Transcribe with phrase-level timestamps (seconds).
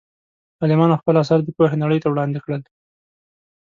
[0.61, 2.61] عالمانو خپل اثار د پوهې نړۍ ته وړاندې کړل.